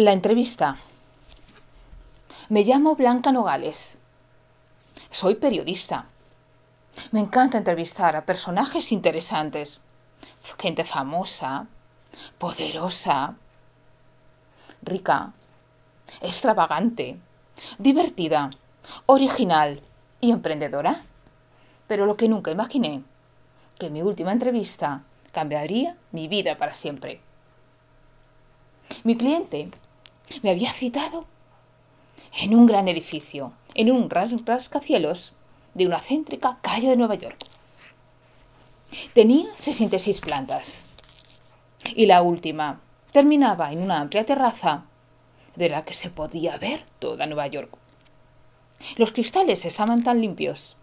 [0.00, 0.76] La entrevista.
[2.50, 3.98] Me llamo Blanca Nogales.
[5.10, 6.06] Soy periodista.
[7.10, 9.80] Me encanta entrevistar a personajes interesantes,
[10.56, 11.66] gente famosa,
[12.38, 13.34] poderosa,
[14.82, 15.32] rica,
[16.20, 17.18] extravagante,
[17.78, 18.50] divertida,
[19.06, 19.80] original
[20.20, 21.02] y emprendedora.
[21.88, 23.02] Pero lo que nunca imaginé,
[23.80, 25.02] que mi última entrevista
[25.32, 27.20] cambiaría mi vida para siempre.
[29.02, 29.68] Mi cliente
[30.42, 31.26] me había citado
[32.40, 35.32] en un gran edificio, en un rascacielos
[35.74, 37.38] de una céntrica calle de Nueva York.
[39.12, 40.84] Tenía 66 plantas
[41.94, 42.80] y la última
[43.12, 44.84] terminaba en una amplia terraza
[45.56, 47.76] de la que se podía ver toda Nueva York.
[48.96, 50.76] Los cristales estaban tan limpios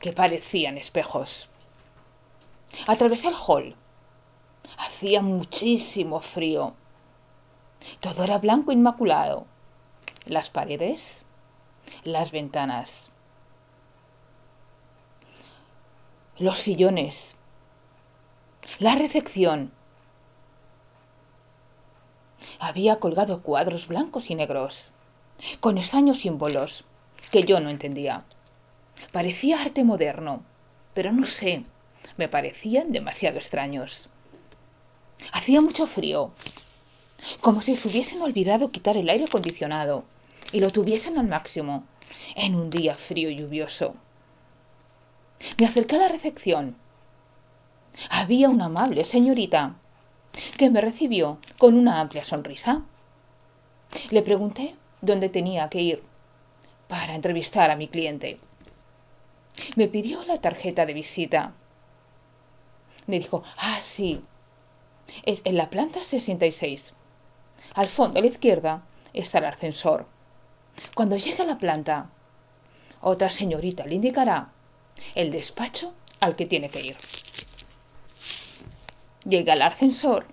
[0.00, 1.48] que parecían espejos.
[2.86, 3.76] Atravesé el hall.
[4.78, 6.74] Hacía muchísimo frío
[8.00, 9.46] todo era blanco inmaculado.
[10.26, 11.24] Las paredes,
[12.04, 13.10] las ventanas,
[16.38, 17.36] los sillones,
[18.78, 19.72] la recepción.
[22.58, 24.92] Había colgado cuadros blancos y negros,
[25.60, 26.84] con extraños símbolos
[27.30, 28.24] que yo no entendía.
[29.10, 30.42] Parecía arte moderno,
[30.94, 31.64] pero no sé,
[32.16, 34.08] me parecían demasiado extraños.
[35.32, 36.32] Hacía mucho frío
[37.40, 40.04] como si se hubiesen olvidado quitar el aire acondicionado
[40.52, 41.84] y lo tuviesen al máximo
[42.36, 43.94] en un día frío y lluvioso.
[45.58, 46.76] Me acerqué a la recepción.
[48.10, 49.74] Había una amable señorita
[50.56, 52.82] que me recibió con una amplia sonrisa.
[54.10, 56.02] Le pregunté dónde tenía que ir
[56.88, 58.38] para entrevistar a mi cliente.
[59.76, 61.52] Me pidió la tarjeta de visita.
[63.06, 64.22] Me dijo, ah, sí,
[65.24, 66.94] es en la planta 66.
[67.74, 68.82] Al fondo a la izquierda
[69.14, 70.06] está el ascensor.
[70.94, 72.10] Cuando llegue a la planta,
[73.00, 74.52] otra señorita le indicará
[75.14, 76.96] el despacho al que tiene que ir.
[79.24, 80.26] Llega al ascensor.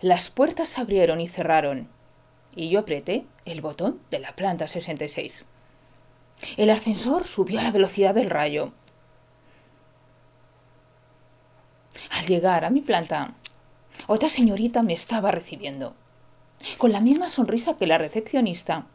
[0.00, 1.88] Las puertas se abrieron y cerraron
[2.54, 5.44] y yo apreté el botón de la planta 66.
[6.56, 8.72] El ascensor subió a la velocidad del rayo.
[12.10, 13.34] Al llegar a mi planta,
[14.06, 15.94] otra señorita me estaba recibiendo
[16.78, 18.86] con la misma sonrisa que la recepcionista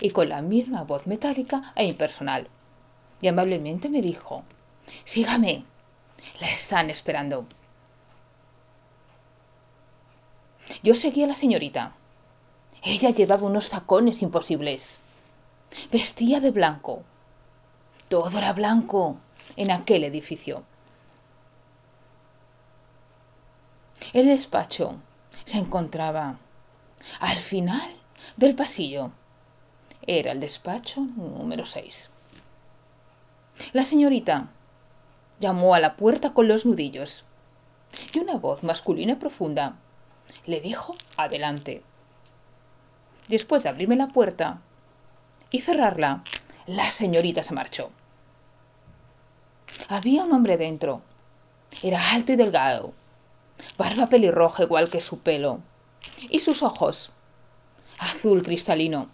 [0.00, 2.48] y con la misma voz metálica e impersonal.
[3.20, 4.44] Y amablemente me dijo,
[5.04, 5.64] sígame,
[6.40, 7.44] la están esperando.
[10.82, 11.92] Yo seguí a la señorita.
[12.82, 15.00] Ella llevaba unos tacones imposibles.
[15.90, 17.02] Vestía de blanco.
[18.08, 19.16] Todo era blanco
[19.56, 20.62] en aquel edificio.
[24.12, 24.94] El despacho
[25.44, 26.38] se encontraba
[27.20, 27.96] al final
[28.36, 29.10] del pasillo.
[30.06, 32.10] Era el despacho número 6.
[33.72, 34.48] La señorita
[35.40, 37.24] llamó a la puerta con los nudillos
[38.12, 39.76] y una voz masculina y profunda
[40.46, 41.82] le dijo adelante.
[43.28, 44.60] Después de abrirme la puerta
[45.50, 46.22] y cerrarla,
[46.66, 47.90] la señorita se marchó.
[49.88, 51.02] Había un hombre dentro.
[51.82, 52.92] Era alto y delgado,
[53.76, 55.60] barba pelirroja igual que su pelo,
[56.28, 57.12] y sus ojos
[57.98, 59.08] azul cristalino.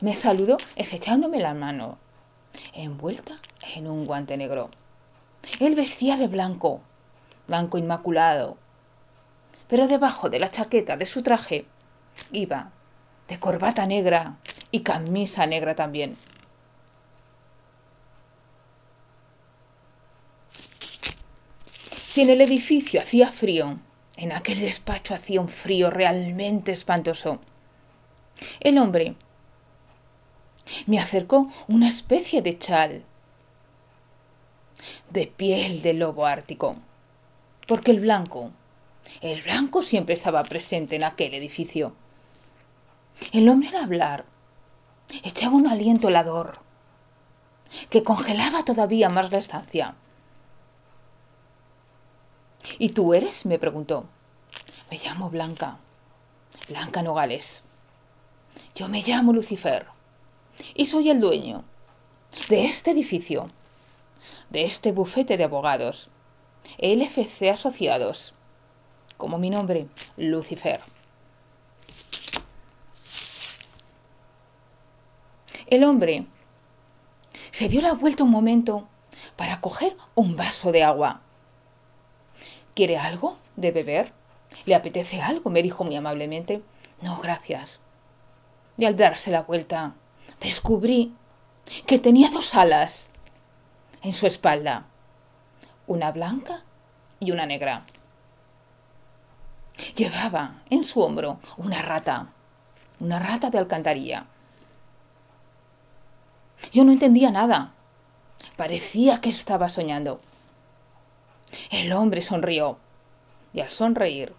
[0.00, 1.98] Me saludó echándome la mano,
[2.74, 3.38] envuelta
[3.74, 4.70] en un guante negro.
[5.60, 6.80] Él vestía de blanco,
[7.46, 8.56] blanco inmaculado,
[9.68, 11.66] pero debajo de la chaqueta de su traje
[12.32, 12.70] iba
[13.28, 14.36] de corbata negra
[14.70, 16.16] y camisa negra también.
[22.14, 23.76] Si en el edificio hacía frío,
[24.16, 27.40] en aquel despacho hacía un frío realmente espantoso.
[28.60, 29.16] El hombre
[30.86, 33.02] me acercó una especie de chal
[35.10, 36.76] de piel de lobo ártico,
[37.66, 38.52] porque el blanco,
[39.20, 41.96] el blanco siempre estaba presente en aquel edificio.
[43.32, 44.24] El hombre al hablar
[45.24, 46.60] echaba un aliento helador
[47.90, 49.96] que congelaba todavía más la estancia.
[52.78, 53.46] ¿Y tú eres?
[53.46, 54.04] me preguntó.
[54.90, 55.78] Me llamo Blanca.
[56.68, 57.62] Blanca Nogales.
[58.74, 59.86] Yo me llamo Lucifer.
[60.74, 61.64] Y soy el dueño
[62.48, 63.46] de este edificio,
[64.50, 66.10] de este bufete de abogados,
[66.78, 68.34] LFC Asociados,
[69.16, 70.80] como mi nombre, Lucifer.
[75.66, 76.26] El hombre
[77.50, 78.88] se dio la vuelta un momento
[79.36, 81.23] para coger un vaso de agua
[82.74, 84.12] ¿Quiere algo de beber?
[84.66, 85.50] ¿Le apetece algo?
[85.50, 86.62] me dijo muy amablemente.
[87.02, 87.80] No, gracias.
[88.76, 89.94] Y al darse la vuelta,
[90.40, 91.14] descubrí
[91.86, 93.10] que tenía dos alas
[94.02, 94.86] en su espalda,
[95.86, 96.62] una blanca
[97.20, 97.86] y una negra.
[99.96, 102.32] Llevaba en su hombro una rata,
[103.00, 104.26] una rata de alcantarilla.
[106.72, 107.72] Yo no entendía nada.
[108.56, 110.20] Parecía que estaba soñando.
[111.70, 112.76] El hombre sonrió
[113.52, 114.34] y al sonreír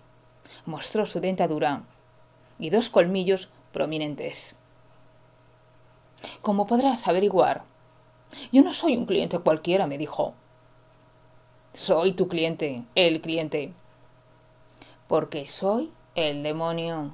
[0.66, 1.84] mostró su dentadura
[2.60, 4.56] y dos colmillos prominentes.
[6.42, 7.64] Como podrás averiguar,
[8.52, 10.34] yo no soy un cliente cualquiera, me dijo.
[11.74, 13.74] Soy tu cliente, el cliente.
[15.08, 17.12] Porque soy el demonio.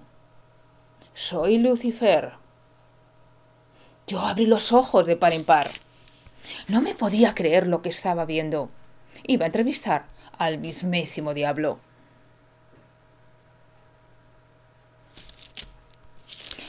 [1.14, 2.34] Soy Lucifer.
[4.08, 5.70] Yo abrí los ojos de par en par.
[6.68, 8.70] No me podía creer lo que estaba viendo.
[9.28, 10.06] Iba a entrevistar
[10.38, 11.80] al mismísimo diablo.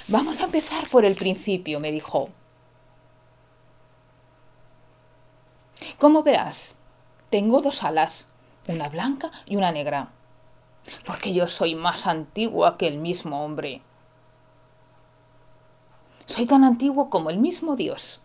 [0.09, 2.29] Vamos a empezar por el principio, me dijo.
[5.99, 6.75] Como verás,
[7.31, 8.27] tengo dos alas,
[8.67, 10.11] una blanca y una negra,
[11.07, 13.81] porque yo soy más antigua que el mismo hombre.
[16.27, 18.21] Soy tan antiguo como el mismo Dios.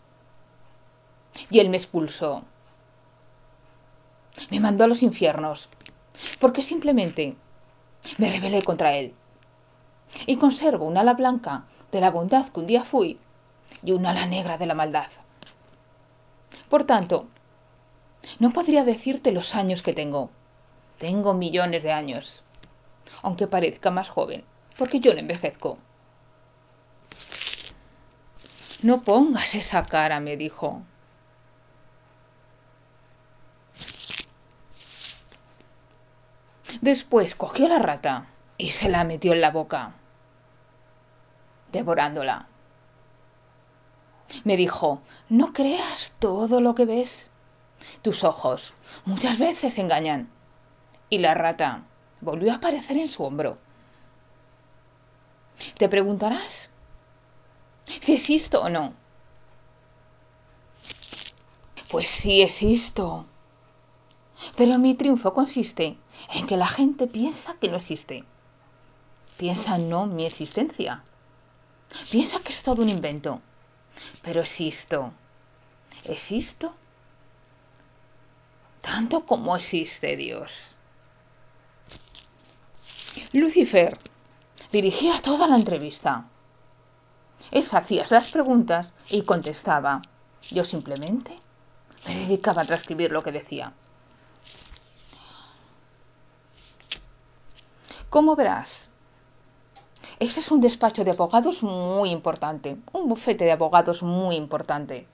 [1.50, 2.44] Y él me expulsó.
[4.50, 5.69] Me mandó a los infiernos,
[6.39, 7.36] porque simplemente
[8.18, 9.13] me rebelé contra él.
[10.25, 13.19] Y conservo un ala blanca de la bondad que un día fui
[13.84, 15.07] y un ala negra de la maldad.
[16.69, 17.28] Por tanto,
[18.39, 20.30] no podría decirte los años que tengo.
[20.98, 22.44] Tengo millones de años,
[23.22, 24.44] aunque parezca más joven,
[24.78, 25.78] porque yo no envejezco.
[28.81, 30.81] No pongas esa cara, me dijo.
[36.81, 38.27] Después cogió la rata
[38.57, 39.94] y se la metió en la boca
[41.71, 42.47] devorándola.
[44.44, 47.31] Me dijo, no creas todo lo que ves.
[48.01, 48.74] Tus ojos
[49.06, 50.29] muchas veces engañan.
[51.09, 51.83] Y la rata
[52.21, 53.56] volvió a aparecer en su hombro.
[55.77, 56.69] Te preguntarás
[57.85, 58.94] si existo o no.
[61.89, 63.25] Pues sí existo.
[64.56, 65.98] Pero mi triunfo consiste
[66.34, 68.24] en que la gente piensa que no existe.
[69.38, 71.04] Piensa no mi existencia.
[72.12, 73.42] Piensa que es todo un invento.
[74.22, 75.12] Pero existo.
[76.06, 76.75] Existo
[78.88, 80.74] tanto como existe Dios.
[83.34, 84.00] Lucifer
[84.72, 86.25] dirigía toda la entrevista.
[87.51, 90.01] Él hacía las preguntas y contestaba.
[90.50, 91.36] Yo simplemente
[92.07, 93.74] me dedicaba a transcribir lo que decía.
[98.09, 98.89] Como verás,
[100.19, 105.06] ese es un despacho de abogados muy importante, un bufete de abogados muy importante.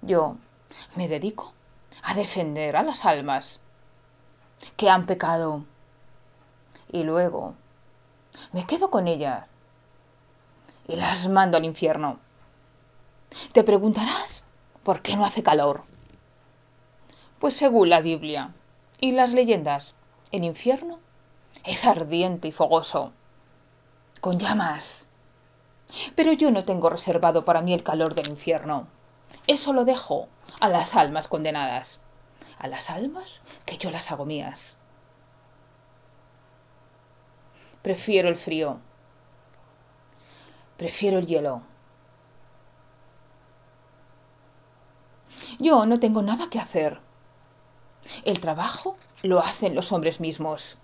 [0.00, 0.36] Yo
[0.94, 1.52] me dedico
[2.04, 3.58] a defender a las almas
[4.76, 5.64] que han pecado
[6.92, 7.54] y luego
[8.52, 9.46] me quedo con ellas
[10.86, 12.20] y las mando al infierno.
[13.52, 14.44] Te preguntarás
[14.84, 15.82] por qué no hace calor.
[17.40, 18.54] Pues según la Biblia
[19.00, 19.96] y las leyendas,
[20.30, 21.00] el infierno
[21.62, 23.12] es ardiente y fogoso
[24.24, 25.06] con llamas.
[26.16, 28.86] Pero yo no tengo reservado para mí el calor del infierno.
[29.46, 30.26] Eso lo dejo
[30.60, 32.00] a las almas condenadas.
[32.58, 34.76] A las almas que yo las hago mías.
[37.82, 38.80] Prefiero el frío.
[40.78, 41.60] Prefiero el hielo.
[45.58, 46.98] Yo no tengo nada que hacer.
[48.24, 50.78] El trabajo lo hacen los hombres mismos.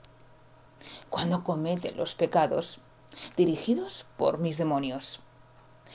[1.11, 2.81] Cuando cometen los pecados,
[3.37, 5.21] dirigidos por mis demonios,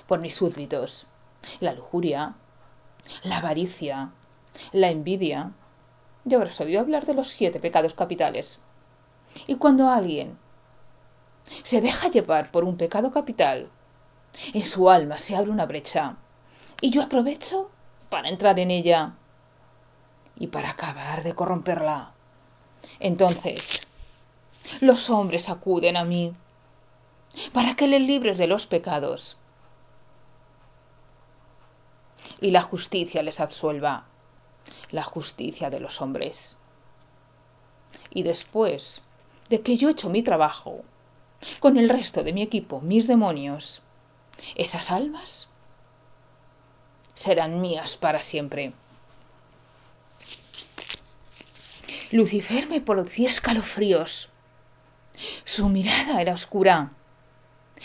[0.07, 1.07] por mis súbditos,
[1.59, 2.35] la lujuria,
[3.23, 4.11] la avaricia,
[4.71, 5.51] la envidia.
[6.25, 8.59] Ya habrás oído hablar de los siete pecados capitales.
[9.47, 10.37] Y cuando alguien
[11.63, 13.69] se deja llevar por un pecado capital,
[14.53, 16.17] en su alma se abre una brecha,
[16.81, 17.69] y yo aprovecho
[18.09, 19.13] para entrar en ella
[20.37, 22.11] y para acabar de corromperla.
[22.99, 23.87] Entonces,
[24.85, 26.33] los hombres acuden a mí
[27.53, 29.37] para que les libres de los pecados
[32.41, 34.05] y la justicia les absuelva,
[34.91, 36.57] la justicia de los hombres.
[38.09, 39.01] Y después
[39.49, 40.83] de que yo he hecho mi trabajo,
[41.59, 43.81] con el resto de mi equipo, mis demonios,
[44.55, 45.49] esas almas
[47.13, 48.73] serán mías para siempre.
[52.11, 54.29] Lucifer me producía escalofríos
[55.43, 56.91] Su mirada era oscura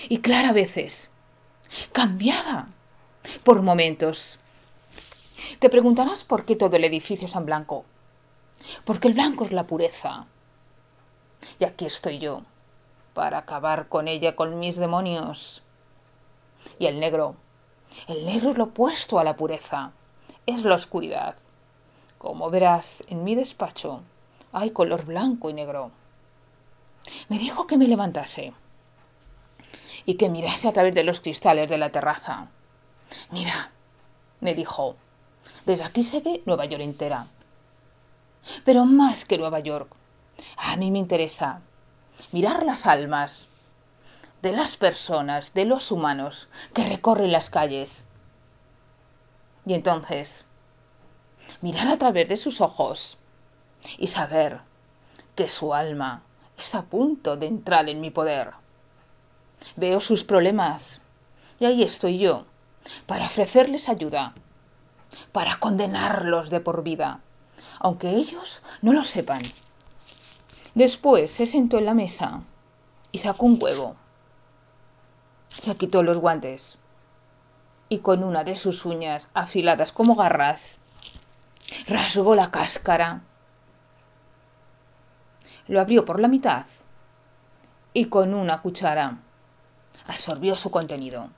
[0.09, 1.11] y clara a veces.
[1.93, 2.67] Cambiaba
[3.45, 4.39] por momentos.
[5.59, 7.85] Te preguntarás por qué todo el edificio es en blanco.
[8.85, 10.27] Porque el blanco es la pureza.
[11.59, 12.43] Y aquí estoy yo,
[13.15, 15.63] para acabar con ella, con mis demonios.
[16.79, 17.37] Y el negro.
[18.07, 19.93] El negro es lo opuesto a la pureza.
[20.47, 21.37] Es la oscuridad.
[22.19, 24.03] Como verás, en mi despacho
[24.53, 25.91] hay color blanco y negro.
[27.29, 28.53] Me dijo que me levantase
[30.07, 32.49] y que mirase a través de los cristales de la terraza.
[33.31, 33.71] Mira,
[34.41, 34.97] me dijo,
[35.67, 37.27] desde aquí se ve Nueva York entera.
[38.65, 39.93] Pero más que Nueva York,
[40.57, 41.61] a mí me interesa
[42.33, 43.47] mirar las almas
[44.43, 48.05] de las personas, de los humanos que recorren las calles.
[49.67, 50.45] Y entonces,
[51.61, 53.19] mirar a través de sus ojos
[53.99, 54.61] y saber
[55.35, 56.23] que su alma
[56.63, 58.53] es a punto de entrar en mi poder.
[59.77, 61.01] Veo sus problemas
[61.59, 62.47] y ahí estoy yo
[63.07, 64.35] para ofrecerles ayuda,
[65.33, 67.21] para condenarlos de por vida,
[67.79, 69.43] aunque ellos no lo sepan.
[70.75, 72.43] Después se sentó en la mesa
[73.13, 73.97] y sacó un huevo.
[75.49, 76.79] Se quitó los guantes
[77.89, 80.79] y con una de sus uñas afiladas como garras
[81.87, 83.23] rasgó la cáscara
[85.71, 86.67] lo abrió por la mitad
[87.93, 89.19] y con una cuchara
[90.09, 91.29] absorbió su contenido.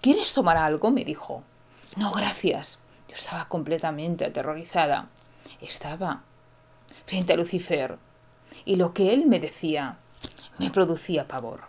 [0.00, 0.92] ¿Quieres tomar algo?
[0.92, 1.42] me dijo.
[1.96, 2.78] No, gracias.
[3.08, 5.08] Yo estaba completamente aterrorizada.
[5.60, 6.22] Estaba
[7.06, 7.98] frente a Lucifer
[8.64, 9.96] y lo que él me decía
[10.58, 11.62] me producía pavor.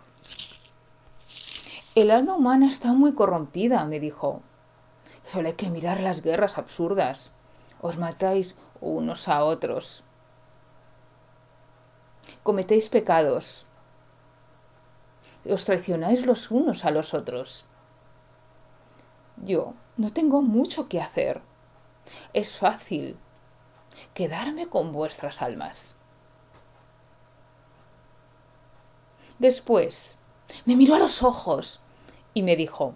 [1.96, 4.40] El alma humana está muy corrompida, me dijo.
[5.26, 7.32] Solo hay que mirar las guerras absurdas.
[7.80, 8.54] Os matáis
[8.84, 10.02] unos a otros.
[12.42, 13.66] Cometéis pecados.
[15.48, 17.64] Os traicionáis los unos a los otros.
[19.44, 21.40] Yo no tengo mucho que hacer.
[22.32, 23.16] Es fácil
[24.12, 25.94] quedarme con vuestras almas.
[29.38, 30.18] Después
[30.66, 31.80] me miró a los ojos
[32.34, 32.94] y me dijo,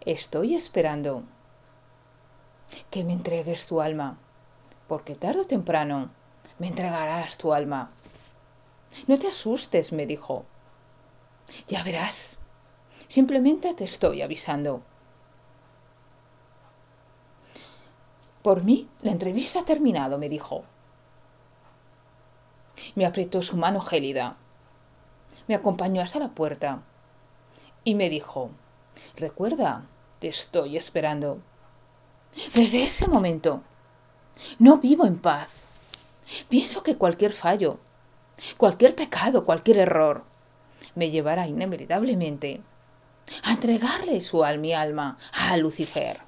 [0.00, 1.22] estoy esperando
[2.90, 4.18] que me entregues tu alma
[4.92, 6.10] porque tarde o temprano
[6.58, 7.88] me entregarás tu alma.
[9.06, 10.44] No te asustes, me dijo.
[11.66, 12.36] Ya verás.
[13.08, 14.82] Simplemente te estoy avisando.
[18.42, 20.62] Por mí, la entrevista ha terminado, me dijo.
[22.94, 24.36] Me apretó su mano gélida.
[25.48, 26.82] Me acompañó hasta la puerta
[27.82, 28.50] y me dijo,
[29.16, 29.86] recuerda,
[30.18, 31.38] te estoy esperando.
[32.54, 33.62] Desde ese momento
[34.58, 35.48] no vivo en paz.
[36.48, 37.78] Pienso que cualquier fallo,
[38.56, 40.24] cualquier pecado, cualquier error,
[40.94, 42.60] me llevará inevitablemente
[43.44, 46.20] a entregarle su alma, a Lucifer.